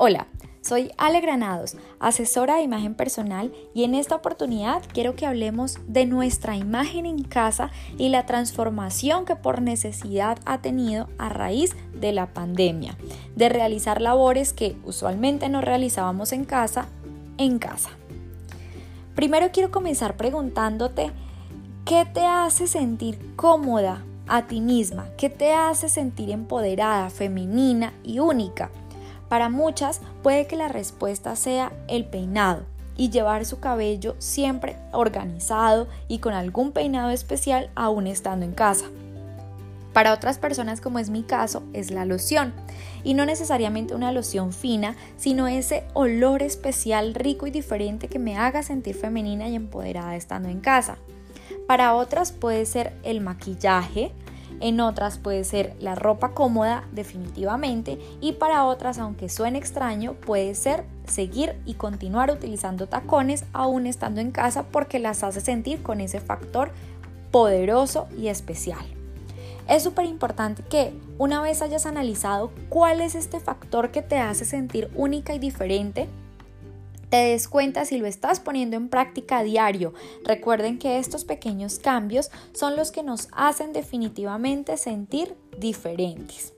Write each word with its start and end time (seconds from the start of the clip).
Hola, 0.00 0.28
soy 0.60 0.92
Ale 0.96 1.20
Granados, 1.20 1.76
asesora 1.98 2.54
de 2.54 2.62
imagen 2.62 2.94
personal 2.94 3.52
y 3.74 3.82
en 3.82 3.96
esta 3.96 4.14
oportunidad 4.14 4.80
quiero 4.92 5.16
que 5.16 5.26
hablemos 5.26 5.78
de 5.88 6.06
nuestra 6.06 6.56
imagen 6.56 7.04
en 7.04 7.24
casa 7.24 7.72
y 7.96 8.08
la 8.08 8.24
transformación 8.24 9.24
que 9.24 9.34
por 9.34 9.60
necesidad 9.60 10.38
ha 10.44 10.62
tenido 10.62 11.08
a 11.18 11.30
raíz 11.30 11.74
de 11.94 12.12
la 12.12 12.32
pandemia, 12.32 12.96
de 13.34 13.48
realizar 13.48 14.00
labores 14.00 14.52
que 14.52 14.76
usualmente 14.84 15.48
no 15.48 15.62
realizábamos 15.62 16.30
en 16.30 16.44
casa, 16.44 16.86
en 17.36 17.58
casa. 17.58 17.90
Primero 19.16 19.50
quiero 19.52 19.72
comenzar 19.72 20.16
preguntándote, 20.16 21.10
¿qué 21.84 22.06
te 22.06 22.24
hace 22.24 22.68
sentir 22.68 23.34
cómoda 23.34 24.04
a 24.28 24.46
ti 24.46 24.60
misma? 24.60 25.08
¿Qué 25.16 25.28
te 25.28 25.54
hace 25.54 25.88
sentir 25.88 26.30
empoderada, 26.30 27.10
femenina 27.10 27.92
y 28.04 28.20
única? 28.20 28.70
Para 29.28 29.48
muchas 29.48 30.00
puede 30.22 30.46
que 30.46 30.56
la 30.56 30.68
respuesta 30.68 31.36
sea 31.36 31.72
el 31.86 32.04
peinado 32.04 32.62
y 32.96 33.10
llevar 33.10 33.44
su 33.44 33.60
cabello 33.60 34.16
siempre 34.18 34.76
organizado 34.92 35.86
y 36.08 36.18
con 36.18 36.34
algún 36.34 36.72
peinado 36.72 37.10
especial 37.10 37.70
aún 37.74 38.06
estando 38.06 38.44
en 38.44 38.52
casa. 38.52 38.86
Para 39.92 40.12
otras 40.12 40.38
personas, 40.38 40.80
como 40.80 40.98
es 40.98 41.10
mi 41.10 41.22
caso, 41.22 41.62
es 41.72 41.90
la 41.90 42.04
loción. 42.04 42.52
Y 43.04 43.14
no 43.14 43.24
necesariamente 43.26 43.94
una 43.94 44.12
loción 44.12 44.52
fina, 44.52 44.96
sino 45.16 45.48
ese 45.48 45.84
olor 45.94 46.42
especial 46.42 47.14
rico 47.14 47.46
y 47.46 47.50
diferente 47.50 48.08
que 48.08 48.18
me 48.18 48.36
haga 48.36 48.62
sentir 48.62 48.94
femenina 48.94 49.48
y 49.48 49.56
empoderada 49.56 50.14
estando 50.14 50.48
en 50.48 50.60
casa. 50.60 50.98
Para 51.66 51.94
otras 51.94 52.32
puede 52.32 52.64
ser 52.66 52.92
el 53.02 53.20
maquillaje, 53.20 54.12
en 54.60 54.80
otras 54.80 55.18
puede 55.18 55.44
ser 55.44 55.74
la 55.80 55.94
ropa 55.94 56.32
cómoda 56.32 56.84
definitivamente 56.92 57.98
y 58.20 58.32
para 58.32 58.64
otras, 58.64 58.98
aunque 58.98 59.28
suene 59.28 59.58
extraño, 59.58 60.14
puede 60.14 60.54
ser 60.54 60.84
seguir 61.06 61.56
y 61.64 61.74
continuar 61.74 62.30
utilizando 62.30 62.86
tacones 62.86 63.44
aún 63.52 63.86
estando 63.86 64.20
en 64.20 64.30
casa 64.30 64.64
porque 64.64 64.98
las 64.98 65.22
hace 65.22 65.40
sentir 65.40 65.82
con 65.82 66.00
ese 66.00 66.20
factor 66.20 66.70
poderoso 67.30 68.08
y 68.16 68.28
especial. 68.28 68.84
Es 69.68 69.82
súper 69.82 70.06
importante 70.06 70.62
que 70.62 70.94
una 71.18 71.42
vez 71.42 71.60
hayas 71.60 71.84
analizado 71.84 72.50
cuál 72.70 73.02
es 73.02 73.14
este 73.14 73.38
factor 73.38 73.90
que 73.90 74.00
te 74.00 74.16
hace 74.16 74.46
sentir 74.46 74.90
única 74.94 75.34
y 75.34 75.38
diferente, 75.38 76.08
te 77.10 77.16
des 77.16 77.48
cuenta 77.48 77.84
si 77.84 77.98
lo 77.98 78.06
estás 78.06 78.40
poniendo 78.40 78.76
en 78.76 78.88
práctica 78.88 79.38
a 79.38 79.42
diario. 79.42 79.94
Recuerden 80.24 80.78
que 80.78 80.98
estos 80.98 81.24
pequeños 81.24 81.78
cambios 81.78 82.30
son 82.52 82.76
los 82.76 82.90
que 82.90 83.02
nos 83.02 83.28
hacen 83.32 83.72
definitivamente 83.72 84.76
sentir 84.76 85.34
diferentes. 85.58 86.54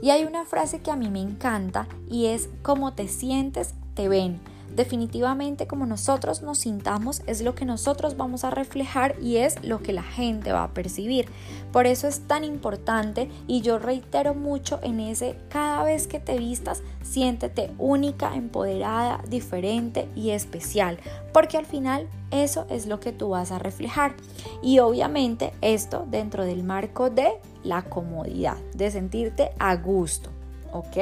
Y 0.00 0.10
hay 0.10 0.24
una 0.24 0.44
frase 0.44 0.80
que 0.80 0.90
a 0.90 0.96
mí 0.96 1.08
me 1.08 1.20
encanta 1.20 1.88
y 2.10 2.26
es 2.26 2.48
como 2.62 2.94
te 2.94 3.08
sientes, 3.08 3.74
te 3.94 4.08
ven. 4.08 4.40
Definitivamente 4.74 5.66
como 5.66 5.86
nosotros 5.86 6.42
nos 6.42 6.58
sintamos 6.58 7.22
es 7.26 7.42
lo 7.42 7.54
que 7.54 7.64
nosotros 7.64 8.16
vamos 8.16 8.44
a 8.44 8.50
reflejar 8.50 9.14
y 9.20 9.36
es 9.36 9.62
lo 9.62 9.80
que 9.80 9.92
la 9.92 10.02
gente 10.02 10.52
va 10.52 10.64
a 10.64 10.74
percibir. 10.74 11.28
Por 11.72 11.86
eso 11.86 12.08
es 12.08 12.20
tan 12.26 12.42
importante 12.42 13.30
y 13.46 13.60
yo 13.60 13.78
reitero 13.78 14.34
mucho 14.34 14.80
en 14.82 15.00
ese 15.00 15.36
cada 15.48 15.84
vez 15.84 16.06
que 16.08 16.18
te 16.18 16.38
vistas 16.38 16.82
siéntete 17.02 17.70
única, 17.78 18.34
empoderada, 18.34 19.22
diferente 19.28 20.08
y 20.16 20.30
especial, 20.30 20.98
porque 21.32 21.56
al 21.56 21.66
final 21.66 22.08
eso 22.30 22.66
es 22.68 22.86
lo 22.86 22.98
que 22.98 23.12
tú 23.12 23.30
vas 23.30 23.52
a 23.52 23.58
reflejar. 23.58 24.14
Y 24.62 24.80
obviamente 24.80 25.52
esto 25.60 26.06
dentro 26.10 26.44
del 26.44 26.64
marco 26.64 27.10
de 27.10 27.28
la 27.62 27.82
comodidad, 27.82 28.56
de 28.74 28.90
sentirte 28.90 29.52
a 29.58 29.76
gusto, 29.76 30.30
¿ok? 30.72 30.96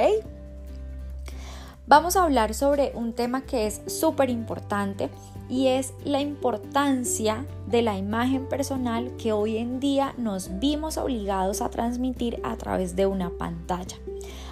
Vamos 1.93 2.17
a 2.17 2.25
hablar 2.25 2.55
sobre 2.55 2.91
un 2.95 3.13
tema 3.13 3.43
que 3.43 3.67
es 3.67 3.83
súper 3.87 4.31
importante 4.31 5.11
y 5.51 5.67
es 5.67 5.93
la 6.07 6.23
importancia 6.23 7.45
de 7.67 7.83
la 7.83 7.99
imagen 7.99 8.49
personal 8.49 9.15
que 9.19 9.35
hoy 9.35 9.59
en 9.59 9.79
día 9.79 10.15
nos 10.17 10.59
vimos 10.59 10.97
obligados 10.97 11.61
a 11.61 11.69
transmitir 11.69 12.41
a 12.45 12.57
través 12.57 12.97
de 12.97 13.05
una 13.05 13.29
pantalla, 13.29 13.99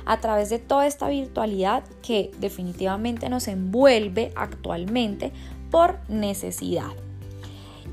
a 0.05 0.21
través 0.21 0.51
de 0.51 0.59
toda 0.59 0.87
esta 0.87 1.09
virtualidad 1.09 1.83
que 2.03 2.31
definitivamente 2.41 3.31
nos 3.31 3.49
envuelve 3.49 4.33
actualmente 4.37 5.33
por 5.71 5.99
necesidad. 6.11 6.93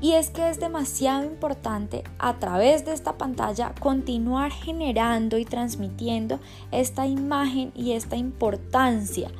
Y 0.00 0.12
es 0.12 0.30
que 0.30 0.48
es 0.48 0.60
demasiado 0.60 1.24
importante 1.24 2.04
a 2.18 2.38
través 2.38 2.84
de 2.84 2.92
esta 2.92 3.18
pantalla 3.18 3.74
continuar 3.80 4.52
generando 4.52 5.38
y 5.38 5.44
transmitiendo 5.44 6.38
esta 6.70 7.06
imagen 7.06 7.72
y 7.74 7.92
esta 7.92 8.16
importancia. 8.16 9.30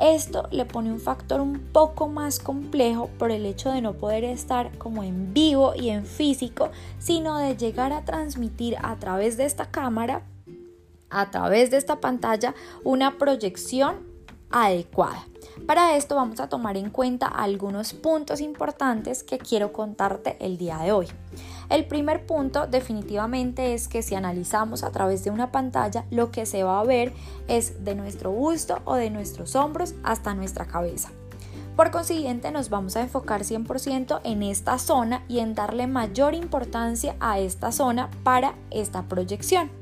Esto 0.00 0.48
le 0.50 0.64
pone 0.64 0.90
un 0.90 0.98
factor 0.98 1.40
un 1.40 1.60
poco 1.60 2.08
más 2.08 2.40
complejo 2.40 3.10
por 3.18 3.30
el 3.30 3.44
hecho 3.44 3.70
de 3.70 3.82
no 3.82 3.92
poder 3.92 4.24
estar 4.24 4.76
como 4.78 5.04
en 5.04 5.32
vivo 5.34 5.74
y 5.76 5.90
en 5.90 6.06
físico, 6.06 6.70
sino 6.98 7.36
de 7.36 7.56
llegar 7.56 7.92
a 7.92 8.04
transmitir 8.04 8.76
a 8.82 8.96
través 8.96 9.36
de 9.36 9.44
esta 9.44 9.70
cámara, 9.70 10.22
a 11.10 11.30
través 11.30 11.70
de 11.70 11.76
esta 11.76 12.00
pantalla, 12.00 12.54
una 12.82 13.18
proyección 13.18 14.09
adecuada. 14.50 15.26
Para 15.66 15.96
esto 15.96 16.16
vamos 16.16 16.40
a 16.40 16.48
tomar 16.48 16.76
en 16.76 16.90
cuenta 16.90 17.26
algunos 17.26 17.92
puntos 17.92 18.40
importantes 18.40 19.22
que 19.22 19.38
quiero 19.38 19.72
contarte 19.72 20.36
el 20.40 20.58
día 20.58 20.78
de 20.78 20.92
hoy. 20.92 21.06
El 21.68 21.86
primer 21.86 22.26
punto 22.26 22.66
definitivamente 22.66 23.74
es 23.74 23.86
que 23.86 24.02
si 24.02 24.14
analizamos 24.14 24.82
a 24.82 24.90
través 24.90 25.22
de 25.22 25.30
una 25.30 25.52
pantalla, 25.52 26.04
lo 26.10 26.32
que 26.32 26.46
se 26.46 26.64
va 26.64 26.80
a 26.80 26.84
ver 26.84 27.12
es 27.46 27.84
de 27.84 27.94
nuestro 27.94 28.32
busto 28.32 28.80
o 28.84 28.96
de 28.96 29.10
nuestros 29.10 29.54
hombros 29.54 29.94
hasta 30.02 30.34
nuestra 30.34 30.64
cabeza. 30.64 31.10
Por 31.76 31.92
consiguiente, 31.92 32.50
nos 32.50 32.68
vamos 32.68 32.96
a 32.96 33.00
enfocar 33.00 33.42
100% 33.42 34.20
en 34.24 34.42
esta 34.42 34.78
zona 34.78 35.24
y 35.28 35.38
en 35.38 35.54
darle 35.54 35.86
mayor 35.86 36.34
importancia 36.34 37.16
a 37.20 37.38
esta 37.38 37.72
zona 37.72 38.10
para 38.22 38.54
esta 38.70 39.04
proyección. 39.04 39.79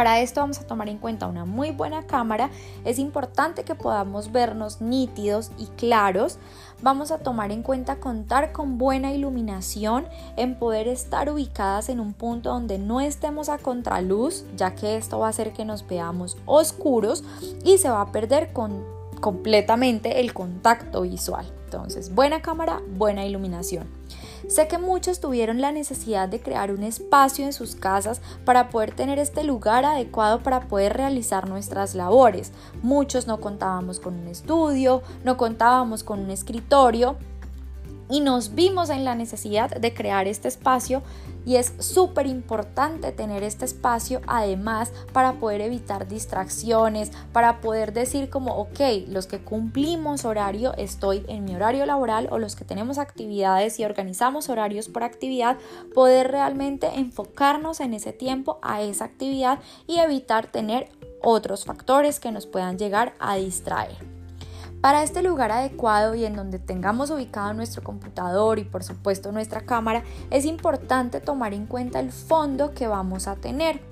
Para 0.00 0.20
esto 0.20 0.40
vamos 0.40 0.58
a 0.58 0.66
tomar 0.66 0.88
en 0.88 0.96
cuenta 0.96 1.26
una 1.26 1.44
muy 1.44 1.72
buena 1.72 2.06
cámara. 2.06 2.48
Es 2.86 2.98
importante 2.98 3.64
que 3.64 3.74
podamos 3.74 4.32
vernos 4.32 4.80
nítidos 4.80 5.50
y 5.58 5.66
claros. 5.66 6.38
Vamos 6.80 7.10
a 7.10 7.18
tomar 7.18 7.52
en 7.52 7.62
cuenta 7.62 7.96
contar 7.96 8.52
con 8.52 8.78
buena 8.78 9.12
iluminación, 9.12 10.06
en 10.38 10.58
poder 10.58 10.88
estar 10.88 11.28
ubicadas 11.28 11.90
en 11.90 12.00
un 12.00 12.14
punto 12.14 12.48
donde 12.48 12.78
no 12.78 13.02
estemos 13.02 13.50
a 13.50 13.58
contraluz, 13.58 14.46
ya 14.56 14.74
que 14.74 14.96
esto 14.96 15.18
va 15.18 15.26
a 15.26 15.28
hacer 15.28 15.52
que 15.52 15.66
nos 15.66 15.86
veamos 15.86 16.38
oscuros 16.46 17.22
y 17.62 17.76
se 17.76 17.90
va 17.90 18.00
a 18.00 18.10
perder 18.10 18.54
con, 18.54 18.82
completamente 19.20 20.20
el 20.20 20.32
contacto 20.32 21.02
visual. 21.02 21.44
Entonces, 21.66 22.14
buena 22.14 22.40
cámara, 22.40 22.80
buena 22.96 23.26
iluminación. 23.26 23.86
Sé 24.48 24.68
que 24.68 24.78
muchos 24.78 25.20
tuvieron 25.20 25.60
la 25.60 25.72
necesidad 25.72 26.28
de 26.28 26.40
crear 26.40 26.72
un 26.72 26.82
espacio 26.82 27.44
en 27.44 27.52
sus 27.52 27.74
casas 27.74 28.20
para 28.44 28.68
poder 28.68 28.92
tener 28.94 29.18
este 29.18 29.44
lugar 29.44 29.84
adecuado 29.84 30.42
para 30.42 30.68
poder 30.68 30.94
realizar 30.94 31.48
nuestras 31.48 31.94
labores. 31.94 32.52
Muchos 32.82 33.26
no 33.26 33.40
contábamos 33.40 34.00
con 34.00 34.14
un 34.14 34.28
estudio, 34.28 35.02
no 35.24 35.36
contábamos 35.36 36.02
con 36.04 36.20
un 36.20 36.30
escritorio 36.30 37.16
y 38.10 38.20
nos 38.20 38.54
vimos 38.54 38.90
en 38.90 39.04
la 39.04 39.14
necesidad 39.14 39.70
de 39.70 39.94
crear 39.94 40.26
este 40.26 40.48
espacio 40.48 41.02
y 41.46 41.56
es 41.56 41.72
súper 41.78 42.26
importante 42.26 43.12
tener 43.12 43.42
este 43.42 43.64
espacio 43.64 44.20
además 44.26 44.92
para 45.12 45.34
poder 45.34 45.60
evitar 45.60 46.06
distracciones, 46.08 47.12
para 47.32 47.60
poder 47.60 47.92
decir 47.92 48.28
como, 48.28 48.56
ok, 48.56 48.80
los 49.08 49.26
que 49.26 49.38
cumplimos 49.38 50.24
horario, 50.24 50.74
estoy 50.76 51.24
en 51.28 51.44
mi 51.44 51.54
horario 51.54 51.86
laboral 51.86 52.28
o 52.30 52.38
los 52.38 52.56
que 52.56 52.64
tenemos 52.64 52.98
actividades 52.98 53.78
y 53.78 53.84
organizamos 53.84 54.48
horarios 54.48 54.88
por 54.88 55.02
actividad, 55.02 55.56
poder 55.94 56.30
realmente 56.30 56.88
enfocarnos 56.96 57.80
en 57.80 57.94
ese 57.94 58.12
tiempo 58.12 58.58
a 58.62 58.82
esa 58.82 59.04
actividad 59.04 59.60
y 59.86 59.98
evitar 59.98 60.48
tener 60.48 60.88
otros 61.22 61.64
factores 61.64 62.20
que 62.20 62.32
nos 62.32 62.46
puedan 62.46 62.78
llegar 62.78 63.14
a 63.18 63.36
distraer. 63.36 64.19
Para 64.80 65.02
este 65.02 65.22
lugar 65.22 65.52
adecuado 65.52 66.14
y 66.14 66.24
en 66.24 66.34
donde 66.34 66.58
tengamos 66.58 67.10
ubicado 67.10 67.52
nuestro 67.52 67.82
computador 67.82 68.58
y 68.58 68.64
por 68.64 68.82
supuesto 68.82 69.30
nuestra 69.30 69.60
cámara, 69.60 70.04
es 70.30 70.46
importante 70.46 71.20
tomar 71.20 71.52
en 71.52 71.66
cuenta 71.66 72.00
el 72.00 72.10
fondo 72.10 72.72
que 72.72 72.86
vamos 72.86 73.28
a 73.28 73.36
tener. 73.36 73.82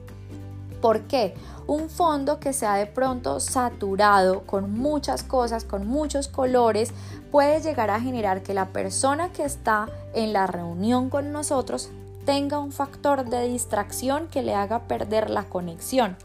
¿Por 0.80 1.02
qué? 1.02 1.34
Un 1.66 1.90
fondo 1.90 2.40
que 2.40 2.54
sea 2.54 2.76
de 2.76 2.86
pronto 2.86 3.38
saturado 3.38 4.46
con 4.46 4.72
muchas 4.72 5.22
cosas, 5.24 5.64
con 5.64 5.86
muchos 5.86 6.26
colores, 6.28 6.92
puede 7.30 7.60
llegar 7.60 7.90
a 7.90 8.00
generar 8.00 8.42
que 8.42 8.54
la 8.54 8.68
persona 8.68 9.30
que 9.30 9.44
está 9.44 9.88
en 10.14 10.32
la 10.32 10.46
reunión 10.46 11.10
con 11.10 11.32
nosotros 11.32 11.90
tenga 12.24 12.60
un 12.60 12.72
factor 12.72 13.28
de 13.28 13.46
distracción 13.48 14.28
que 14.28 14.42
le 14.42 14.54
haga 14.54 14.80
perder 14.84 15.28
la 15.28 15.44
conexión. 15.44 16.16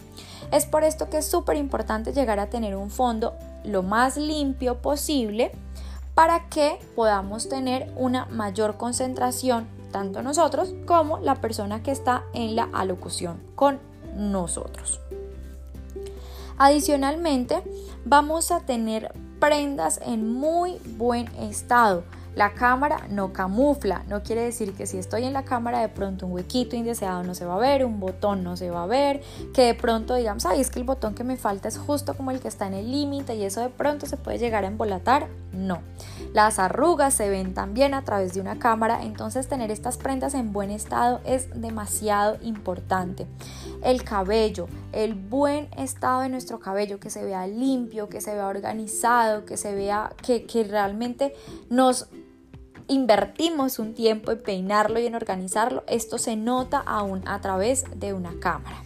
Es 0.52 0.66
por 0.66 0.86
esto 0.86 1.10
que 1.10 1.18
es 1.18 1.26
súper 1.26 1.58
importante 1.58 2.14
llegar 2.14 2.40
a 2.40 2.50
tener 2.50 2.78
un 2.78 2.90
fondo 2.90 3.34
lo 3.64 3.84
más 3.84 4.18
limpio 4.18 4.82
posible 4.82 5.52
para 6.16 6.48
que 6.50 6.80
podamos 6.96 7.50
tener 7.50 7.92
una 7.96 8.26
mayor 8.26 8.78
concentración 8.78 9.68
tanto 9.92 10.22
nosotros 10.24 10.74
como 10.86 11.20
la 11.20 11.36
persona 11.36 11.84
que 11.84 11.92
está 11.92 12.24
en 12.34 12.56
la 12.56 12.68
alocución 12.74 13.40
con 13.56 13.80
nosotros. 14.18 15.00
Adicionalmente, 16.58 17.64
vamos 18.06 18.52
a 18.52 18.60
tener 18.60 19.14
prendas 19.40 20.00
en 20.06 20.34
muy 20.34 20.80
buen 20.98 21.28
estado. 21.36 22.04
La 22.36 22.54
cámara 22.54 23.08
no 23.10 23.32
camufla, 23.32 24.04
no 24.08 24.24
quiere 24.24 24.42
decir 24.42 24.74
que 24.74 24.88
si 24.88 24.98
estoy 24.98 25.26
en 25.26 25.34
la 25.34 25.44
cámara 25.44 25.80
de 25.80 25.90
pronto 25.90 26.26
un 26.26 26.34
huequito 26.34 26.76
indeseado 26.76 27.24
no 27.24 27.36
se 27.36 27.46
va 27.46 27.56
a 27.56 27.60
ver, 27.60 27.86
un 27.86 28.00
botón 28.00 28.44
no 28.44 28.58
se 28.58 28.72
va 28.72 28.84
a 28.84 28.88
ver, 28.88 29.22
que 29.54 29.64
de 29.64 29.76
pronto 29.76 30.16
digamos, 30.16 30.46
ay, 30.46 30.60
es 30.60 30.72
que 30.72 30.80
el 30.80 30.86
botón 30.86 31.14
que 31.14 31.24
me 31.24 31.38
falta 31.38 31.68
es 31.68 31.78
justo 31.78 32.16
como 32.16 32.32
el 32.32 32.40
que 32.40 32.48
está 32.48 32.66
en 32.66 32.74
el 32.74 32.92
límite 32.92 33.36
y 33.36 33.44
eso 33.44 33.62
de 33.62 33.70
pronto 33.70 34.08
se 34.08 34.18
puede 34.18 34.40
llegar 34.40 34.64
a 34.64 34.68
embolatar. 34.68 35.28
No. 35.52 35.82
Las 36.34 36.58
arrugas 36.58 37.14
se 37.14 37.30
ven 37.30 37.54
también 37.54 37.94
a 37.94 38.04
través 38.04 38.34
de 38.34 38.42
una 38.42 38.58
cámara, 38.58 39.04
entonces 39.04 39.48
tener 39.48 39.70
estas 39.70 39.98
prendas 39.98 40.34
en 40.34 40.52
buen 40.52 40.72
estado 40.72 41.22
es 41.26 41.62
demasiado 41.62 42.38
importante. 42.42 43.28
El 43.84 44.04
cabello, 44.04 44.68
el 44.92 45.14
buen 45.14 45.70
estado 45.78 46.22
de 46.22 46.30
nuestro 46.30 46.60
cabello, 46.60 47.00
que 47.00 47.12
se 47.12 47.24
vea 47.24 47.46
limpio, 47.46 48.10
que 48.10 48.20
se 48.20 48.34
vea 48.34 48.48
organizado, 48.48 49.46
que 49.46 49.58
se 49.58 49.76
vea 49.76 50.12
que, 50.24 50.46
que 50.46 50.64
realmente 50.64 51.36
nos 51.70 52.08
invertimos 52.88 53.80
un 53.80 53.94
tiempo 53.94 54.32
en 54.32 54.42
peinarlo 54.42 55.00
y 55.00 55.06
en 55.06 55.16
organizarlo, 55.16 55.84
esto 55.88 56.18
se 56.18 56.36
nota 56.36 56.80
aún 56.80 57.28
a 57.28 57.42
través 57.42 57.86
de 57.96 58.14
una 58.14 58.40
cámara. 58.40 58.84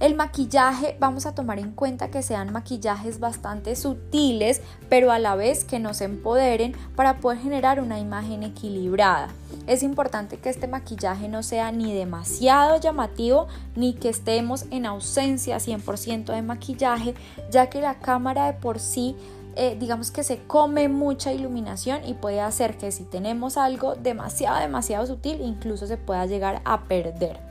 El 0.00 0.14
maquillaje, 0.14 0.96
vamos 0.98 1.26
a 1.26 1.34
tomar 1.34 1.58
en 1.58 1.72
cuenta 1.72 2.10
que 2.10 2.22
sean 2.22 2.54
maquillajes 2.54 3.20
bastante 3.20 3.76
sutiles, 3.76 4.62
pero 4.88 5.12
a 5.12 5.18
la 5.18 5.34
vez 5.34 5.64
que 5.64 5.78
nos 5.78 6.00
empoderen 6.00 6.74
para 6.96 7.18
poder 7.18 7.40
generar 7.40 7.80
una 7.80 7.98
imagen 7.98 8.42
equilibrada. 8.42 9.28
Es 9.66 9.82
importante 9.82 10.38
que 10.38 10.48
este 10.48 10.68
maquillaje 10.68 11.28
no 11.28 11.42
sea 11.42 11.70
ni 11.70 11.92
demasiado 11.92 12.80
llamativo 12.80 13.46
ni 13.76 13.92
que 13.92 14.08
estemos 14.08 14.64
en 14.70 14.86
ausencia 14.86 15.58
100% 15.58 16.32
de 16.32 16.40
maquillaje, 16.40 17.14
ya 17.50 17.68
que 17.68 17.82
la 17.82 17.98
cámara 17.98 18.46
de 18.46 18.54
por 18.54 18.80
sí 18.80 19.16
eh, 19.56 19.76
digamos 19.78 20.10
que 20.10 20.24
se 20.24 20.38
come 20.46 20.88
mucha 20.88 21.32
iluminación 21.32 22.04
y 22.04 22.14
puede 22.14 22.40
hacer 22.40 22.76
que 22.76 22.92
si 22.92 23.04
tenemos 23.04 23.56
algo 23.56 23.94
demasiado, 23.94 24.58
demasiado 24.60 25.06
sutil, 25.06 25.40
incluso 25.40 25.86
se 25.86 25.96
pueda 25.96 26.26
llegar 26.26 26.62
a 26.64 26.84
perder. 26.84 27.50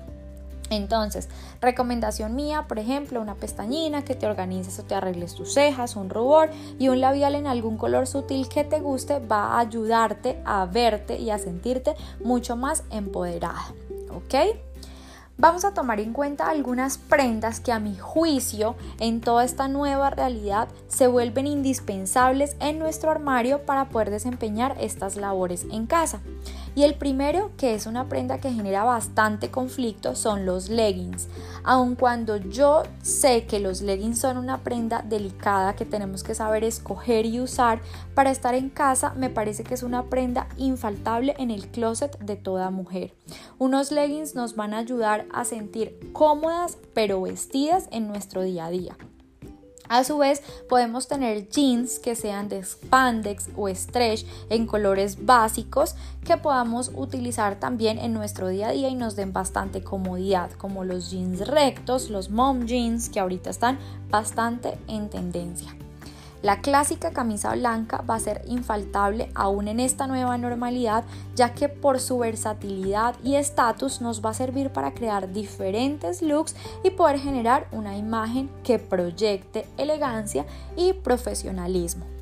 Entonces, 0.70 1.30
recomendación 1.62 2.36
mía, 2.36 2.66
por 2.68 2.80
ejemplo, 2.80 3.22
una 3.22 3.36
pestañina 3.36 4.04
que 4.04 4.16
te 4.16 4.28
organices 4.28 4.78
o 4.80 4.84
te 4.84 4.96
arregles 4.96 5.34
tus 5.34 5.54
cejas, 5.54 5.96
un 5.96 6.10
rubor 6.10 6.52
y 6.78 6.90
un 6.90 7.02
labial 7.02 7.36
en 7.36 7.48
algún 7.48 7.78
color 7.78 8.08
sutil 8.08 8.48
que 8.50 8.64
te 8.64 8.80
guste 8.80 9.20
va 9.20 9.56
a 9.56 9.60
ayudarte 9.60 10.42
a 10.46 10.66
verte 10.66 11.18
y 11.18 11.32
a 11.32 11.40
sentirte 11.40 11.96
mucho 12.24 12.56
más 12.56 12.84
empoderada. 12.92 13.74
¿Ok? 14.12 14.36
Vamos 15.42 15.64
a 15.64 15.74
tomar 15.74 16.02
en 16.02 16.12
cuenta 16.12 16.50
algunas 16.50 16.98
prendas 16.98 17.62
que 17.62 17.72
a 17.72 17.80
mi 17.80 17.96
juicio 17.96 18.76
en 19.00 19.22
toda 19.22 19.46
esta 19.46 19.70
nueva 19.70 20.10
realidad 20.10 20.68
se 20.90 21.08
vuelven 21.08 21.48
indispensables 21.48 22.58
en 22.60 22.78
nuestro 22.78 23.10
armario 23.10 23.66
para 23.66 23.88
poder 23.88 24.10
desempeñar 24.10 24.76
estas 24.82 25.16
labores 25.16 25.66
en 25.72 25.88
casa. 25.88 26.20
Y 26.80 26.84
el 26.84 26.96
primero, 26.96 27.52
que 27.58 27.76
es 27.76 27.88
una 27.88 28.08
prenda 28.08 28.38
que 28.38 28.54
genera 28.54 28.86
bastante 28.86 29.52
conflicto, 29.52 30.16
son 30.16 30.46
los 30.46 30.70
leggings. 30.70 31.28
Aun 31.66 31.96
cuando 31.96 32.38
yo 32.38 32.84
sé 33.02 33.44
que 33.44 33.60
los 33.60 33.82
leggings 33.82 34.20
son 34.20 34.38
una 34.38 34.64
prenda 34.64 35.02
delicada 35.02 35.76
que 35.76 35.84
tenemos 35.84 36.24
que 36.24 36.36
saber 36.36 36.64
escoger 36.64 37.26
y 37.26 37.42
usar 37.42 37.82
para 38.16 38.32
estar 38.32 38.56
en 38.56 38.70
casa, 38.70 39.14
me 39.18 39.30
parece 39.30 39.66
que 39.66 39.74
es 39.74 39.84
una 39.84 40.04
prenda 40.04 40.48
infaltable 40.56 41.36
en 41.38 41.52
el 41.52 41.68
closet 41.68 42.18
de 42.20 42.38
toda 42.38 42.70
mujer. 42.70 43.14
Unos 43.58 43.92
leggings 43.92 44.34
nos 44.34 44.56
van 44.56 44.74
a 44.74 44.78
ayudar 44.78 45.26
a 45.34 45.44
sentir 45.44 46.00
cómodas 46.14 46.78
pero 46.94 47.22
vestidas 47.22 47.90
en 47.92 48.08
nuestro 48.08 48.42
día 48.44 48.68
a 48.68 48.70
día. 48.70 48.96
A 49.90 50.04
su 50.04 50.20
vez, 50.20 50.44
podemos 50.70 51.08
tener 51.08 51.50
jeans 51.50 51.98
que 51.98 52.16
sean 52.16 52.48
de 52.48 52.64
spandex 52.64 53.50
o 53.58 53.68
stretch 53.68 54.24
en 54.52 54.68
colores 54.68 55.26
básicos 55.26 55.96
que 56.24 56.38
podamos 56.38 56.92
utilizar 56.94 57.60
también 57.60 57.98
en 57.98 58.14
nuestro 58.14 58.50
día 58.50 58.70
a 58.70 58.72
día 58.72 58.90
y 58.90 58.96
nos 58.96 59.16
den 59.16 59.34
bastante 59.34 59.82
comodidad, 59.82 60.52
como 60.52 60.84
los 60.84 61.10
jeans 61.10 61.48
rectos, 61.48 62.12
los 62.12 62.30
mom 62.30 62.68
jeans 62.68 63.10
que 63.10 63.20
ahorita 63.20 63.50
están 63.50 63.80
bastante 64.12 64.78
en 64.88 65.10
tendencia. 65.10 65.76
La 66.42 66.62
clásica 66.62 67.12
camisa 67.12 67.54
blanca 67.54 68.02
va 68.10 68.16
a 68.16 68.20
ser 68.20 68.44
infaltable 68.48 69.30
aún 69.36 69.68
en 69.68 69.82
esta 69.82 70.08
nueva 70.08 70.38
normalidad, 70.38 71.04
ya 71.36 71.54
que 71.54 71.68
por 71.68 72.00
su 72.00 72.18
versatilidad 72.18 73.16
y 73.24 73.36
estatus 73.36 74.00
nos 74.00 74.24
va 74.24 74.30
a 74.30 74.34
servir 74.34 74.70
para 74.70 74.94
crear 74.94 75.34
diferentes 75.34 76.22
looks 76.22 76.56
y 76.82 76.92
poder 76.92 77.20
generar 77.20 77.68
una 77.74 77.98
imagen 77.98 78.50
que 78.64 78.80
proyecte 78.80 79.68
elegancia 79.78 80.46
y 80.78 80.94
profesionalismo. 80.94 82.19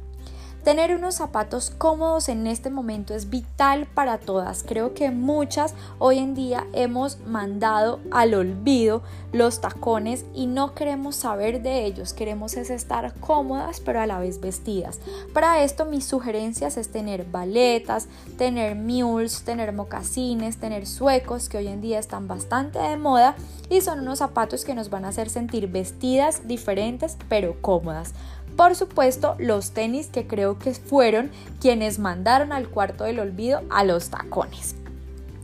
Tener 0.68 0.94
unos 0.94 1.16
zapatos 1.16 1.70
cómodos 1.70 2.28
en 2.28 2.46
este 2.46 2.70
momento 2.70 3.16
es 3.16 3.30
vital 3.30 3.88
para 3.94 4.18
todas. 4.18 4.64
Creo 4.68 4.94
que 4.94 5.12
muchas 5.12 5.74
hoy 5.98 6.18
en 6.18 6.36
día 6.36 6.68
hemos 6.74 7.22
mandado 7.26 8.02
al 8.12 8.34
olvido 8.34 9.02
los 9.32 9.62
tacones 9.62 10.26
y 10.34 10.46
no 10.46 10.74
queremos 10.74 11.16
saber 11.16 11.62
de 11.62 11.86
ellos. 11.86 12.12
Queremos 12.12 12.58
es 12.58 12.70
estar 12.70 13.14
cómodas 13.22 13.80
pero 13.80 14.02
a 14.02 14.08
la 14.08 14.20
vez 14.20 14.42
vestidas. 14.42 15.00
Para 15.34 15.64
esto 15.64 15.86
mis 15.86 16.04
sugerencias 16.04 16.76
es 16.76 16.92
tener 16.92 17.24
baletas, 17.24 18.10
tener 18.38 18.76
mules, 18.76 19.44
tener 19.44 19.72
mocasines, 19.72 20.58
tener 20.58 20.86
suecos 20.86 21.48
que 21.48 21.60
hoy 21.60 21.68
en 21.68 21.80
día 21.80 21.98
están 21.98 22.28
bastante 22.28 22.78
de 22.78 22.98
moda 22.98 23.36
y 23.70 23.80
son 23.80 24.02
unos 24.02 24.20
zapatos 24.20 24.66
que 24.66 24.76
nos 24.76 24.90
van 24.90 25.06
a 25.06 25.10
hacer 25.10 25.30
sentir 25.30 25.68
vestidas 25.68 26.46
diferentes 26.46 27.18
pero 27.30 27.56
cómodas. 27.62 28.14
Por 28.58 28.76
supuesto, 28.76 29.36
los 29.38 29.72
tenis 29.72 30.08
que 30.08 30.26
creo 30.26 30.58
que 30.58 30.74
fueron 30.74 31.30
quienes 31.62 32.00
mandaron 32.00 32.52
al 32.52 32.70
cuarto 32.70 33.04
del 33.04 33.20
olvido 33.20 33.62
a 33.70 33.84
los 33.84 34.10
tacones. 34.10 34.76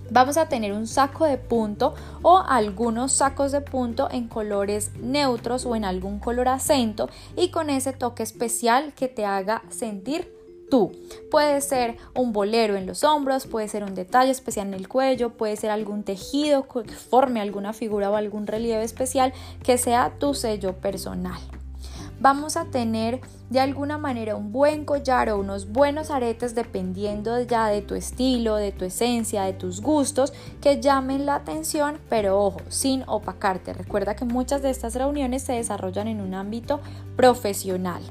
Vamos 0.09 0.35
a 0.37 0.49
tener 0.49 0.73
un 0.73 0.87
saco 0.87 1.25
de 1.25 1.37
punto 1.37 1.93
o 2.23 2.39
algunos 2.39 3.13
sacos 3.13 3.51
de 3.51 3.61
punto 3.61 4.09
en 4.11 4.27
colores 4.27 4.91
neutros 4.99 5.65
o 5.67 5.75
en 5.75 5.85
algún 5.85 6.19
color 6.19 6.47
acento 6.47 7.07
y 7.37 7.49
con 7.49 7.69
ese 7.69 7.93
toque 7.93 8.23
especial 8.23 8.93
que 8.95 9.07
te 9.07 9.25
haga 9.25 9.61
sentir 9.69 10.33
tú. 10.71 10.91
Puede 11.29 11.61
ser 11.61 11.97
un 12.15 12.33
bolero 12.33 12.75
en 12.75 12.87
los 12.87 13.03
hombros, 13.03 13.45
puede 13.45 13.67
ser 13.67 13.83
un 13.83 13.93
detalle 13.93 14.31
especial 14.31 14.67
en 14.67 14.73
el 14.73 14.87
cuello, 14.87 15.29
puede 15.29 15.55
ser 15.55 15.69
algún 15.69 16.03
tejido 16.03 16.67
que 16.67 16.91
forme 16.91 17.41
alguna 17.41 17.73
figura 17.73 18.09
o 18.09 18.15
algún 18.15 18.47
relieve 18.47 18.83
especial 18.83 19.33
que 19.63 19.77
sea 19.77 20.13
tu 20.17 20.33
sello 20.33 20.73
personal 20.73 21.39
vamos 22.23 22.55
a 22.55 22.63
tener 22.63 23.19
de 23.49 23.59
alguna 23.59 23.97
manera 23.97 24.37
un 24.37 24.53
buen 24.53 24.85
collar 24.85 25.29
o 25.29 25.37
unos 25.37 25.69
buenos 25.73 26.09
aretes 26.09 26.55
dependiendo 26.55 27.39
ya 27.41 27.67
de 27.67 27.81
tu 27.81 27.95
estilo, 27.95 28.55
de 28.55 28.71
tu 28.71 28.85
esencia, 28.85 29.43
de 29.43 29.51
tus 29.51 29.81
gustos 29.81 30.31
que 30.61 30.79
llamen 30.79 31.25
la 31.25 31.35
atención, 31.35 31.99
pero 32.09 32.41
ojo, 32.41 32.61
sin 32.69 33.03
opacarte. 33.07 33.73
Recuerda 33.73 34.15
que 34.15 34.23
muchas 34.23 34.61
de 34.61 34.69
estas 34.69 34.95
reuniones 34.95 35.43
se 35.43 35.51
desarrollan 35.51 36.07
en 36.07 36.21
un 36.21 36.33
ámbito 36.33 36.79
profesional. 37.17 38.01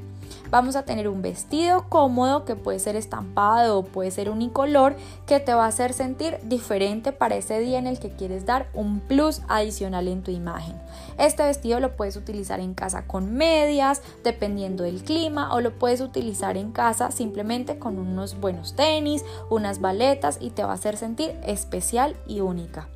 Vamos 0.53 0.77
a 0.77 0.83
tener 0.83 1.09
un 1.09 1.23
vestido 1.23 1.87
cómodo 1.89 2.45
que 2.45 2.57
puede 2.57 2.79
ser 2.79 2.95
estampado 2.95 3.79
o 3.79 3.85
puede 3.85 4.11
ser 4.11 4.29
unicolor 4.29 4.97
que 5.25 5.41
te 5.41 5.55
va 5.55 5.65
a 5.65 5.69
hacer 5.69 5.95
sentir 5.95 6.37
diferente 6.43 7.11
para 7.11 7.37
ese 7.37 7.59
día 7.59 7.79
en 7.79 7.87
el 7.87 7.99
que 7.99 8.11
quieres 8.11 8.45
dar 8.45 8.69
un 8.75 9.01
plus 9.01 9.41
adicional 9.49 10.09
en 10.09 10.23
tu 10.23 10.31
imagen. 10.31 10.77
Este 11.17 11.43
vestido 11.43 11.81
lo 11.81 11.97
puedes 11.97 12.19
utilizar 12.19 12.61
en 12.61 12.75
casa 12.75 13.07
con 13.07 13.33
medias, 13.33 14.03
dependiendo 14.25 14.85
del 14.85 15.03
clima, 15.03 15.55
o 15.55 15.63
lo 15.63 15.79
puedes 15.79 16.03
utilizar 16.03 16.59
en 16.59 16.71
casa 16.71 17.13
simplemente 17.13 17.79
con 17.79 17.99
unos 17.99 18.39
buenos 18.39 18.77
tenis, 18.77 19.25
unas 19.49 19.81
baletas 19.81 20.37
y 20.39 20.51
te 20.51 20.65
va 20.65 20.73
a 20.73 20.75
hacer 20.75 20.99
sentir 20.99 21.35
especial 21.47 22.15
y 22.27 22.41
única. 22.41 22.89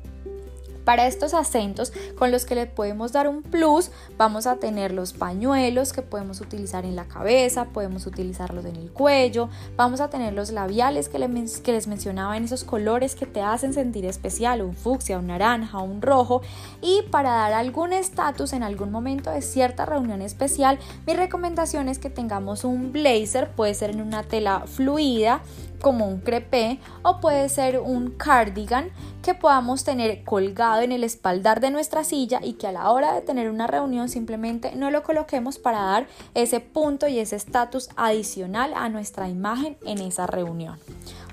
Para 0.87 1.05
estos 1.05 1.33
acentos 1.33 1.91
con 2.17 2.31
los 2.31 2.45
que 2.45 2.55
le 2.55 2.65
podemos 2.65 3.11
dar 3.11 3.27
un 3.27 3.41
plus, 3.41 3.91
vamos 4.17 4.47
a 4.47 4.55
tener 4.55 4.93
los 4.93 5.11
pañuelos 5.11 5.91
que 5.91 6.01
podemos 6.01 6.39
utilizar 6.39 6.85
en 6.85 6.95
la 6.95 7.09
cabeza, 7.09 7.65
podemos 7.65 8.07
utilizarlos 8.07 8.63
en 8.63 8.77
el 8.77 8.89
cuello, 8.93 9.49
vamos 9.75 9.99
a 9.99 10.09
tener 10.09 10.31
los 10.31 10.49
labiales 10.51 11.09
que, 11.09 11.19
les 11.19 11.87
mencionaba 11.87 12.37
en 12.37 12.45
esos 12.45 12.63
colores 12.63 13.15
que 13.15 13.25
te 13.25 13.41
hacen 13.41 13.73
sentir 13.73 14.05
especial, 14.05 14.61
un 14.61 14.77
fucsia, 14.77 15.19
un 15.19 15.27
naranja, 15.27 15.79
un 15.79 16.01
rojo. 16.01 16.41
Y 16.81 17.01
para 17.11 17.31
dar 17.31 17.51
algún 17.51 17.91
estatus 17.91 18.53
en 18.53 18.63
algún 18.63 18.89
momento 18.89 19.29
de 19.29 19.41
cierta 19.41 19.85
reunión 19.85 20.21
especial, 20.21 20.79
mi 21.05 21.15
recomendación 21.15 21.89
es 21.89 21.99
que 21.99 22.09
tengamos 22.09 22.63
un 22.63 22.93
blazer, 22.93 23.51
puede 23.51 23.73
ser 23.73 23.89
en 23.89 23.99
una 23.99 24.23
tela 24.23 24.63
fluida, 24.65 25.41
como 25.87 26.05
un 26.05 26.19
crepé 26.19 26.81
o 27.01 27.21
puede 27.21 27.47
ser 27.47 27.79
un 27.79 28.11
cardigan 28.11 28.89
que 29.23 29.33
podamos 29.33 29.85
tener 29.85 30.25
colgado 30.25 30.81
en 30.81 30.91
el 30.91 31.05
espaldar 31.05 31.61
de 31.61 31.71
nuestra 31.71 32.03
silla 32.03 32.41
y 32.43 32.55
que 32.55 32.67
a 32.67 32.73
la 32.73 32.91
hora 32.91 33.13
de 33.13 33.21
tener 33.21 33.49
una 33.49 33.67
reunión 33.67 34.09
simplemente 34.09 34.75
no 34.75 34.91
lo 34.91 35.01
coloquemos 35.01 35.59
para 35.59 35.79
dar 35.79 36.07
ese 36.33 36.59
punto 36.59 37.07
y 37.07 37.19
ese 37.19 37.37
estatus 37.37 37.87
adicional 37.95 38.73
a 38.75 38.89
nuestra 38.89 39.29
imagen 39.29 39.77
en 39.85 39.99
esa 39.99 40.27
reunión. 40.27 40.77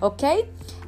¿Ok? 0.00 0.22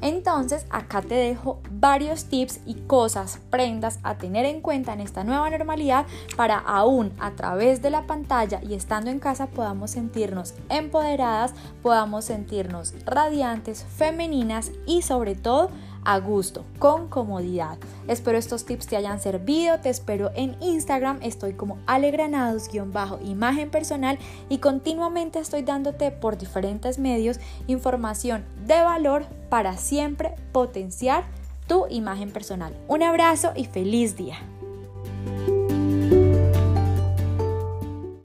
Entonces 0.02 0.66
acá 0.70 1.00
te 1.00 1.14
dejo 1.14 1.60
varios 1.70 2.26
tips 2.26 2.60
y 2.66 2.75
cosas, 2.75 3.40
prendas 3.50 3.98
a 4.02 4.16
tener 4.16 4.44
en 4.44 4.60
cuenta 4.60 4.92
en 4.92 5.00
esta 5.00 5.25
nueva 5.25 5.48
normalidad 5.48 6.06
para 6.36 6.58
aún 6.58 7.12
a 7.18 7.30
través 7.32 7.80
de 7.82 7.90
la 7.90 8.06
pantalla 8.06 8.60
y 8.62 8.75
estando 8.75 9.10
en 9.10 9.18
casa 9.18 9.46
podamos 9.46 9.92
sentirnos 9.92 10.54
empoderadas, 10.68 11.54
podamos 11.82 12.26
sentirnos 12.26 12.94
radiantes, 13.06 13.84
femeninas 13.84 14.70
y 14.86 15.02
sobre 15.02 15.34
todo 15.34 15.70
a 16.06 16.20
gusto, 16.20 16.64
con 16.78 17.08
comodidad. 17.08 17.76
Espero 18.06 18.38
estos 18.38 18.64
tips 18.64 18.86
te 18.86 18.96
hayan 18.96 19.20
servido, 19.20 19.80
te 19.80 19.90
espero 19.90 20.30
en 20.36 20.56
Instagram, 20.62 21.18
estoy 21.20 21.54
como 21.54 21.78
alegranados-imagen 21.86 23.70
personal 23.70 24.18
y 24.48 24.58
continuamente 24.58 25.40
estoy 25.40 25.62
dándote 25.62 26.12
por 26.12 26.38
diferentes 26.38 27.00
medios 27.00 27.40
información 27.66 28.44
de 28.66 28.80
valor 28.82 29.26
para 29.50 29.76
siempre 29.76 30.36
potenciar 30.52 31.25
tu 31.66 31.86
imagen 31.90 32.30
personal. 32.30 32.72
Un 32.86 33.02
abrazo 33.02 33.50
y 33.56 33.64
feliz 33.64 34.16
día. 34.16 34.36